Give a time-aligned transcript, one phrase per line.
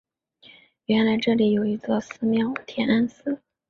[0.87, 3.39] 原来这里有一座寺庙天安寺。